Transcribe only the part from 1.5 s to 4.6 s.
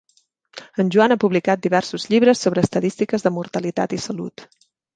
diversos llibres sobre estadístiques de mortalitat i salut.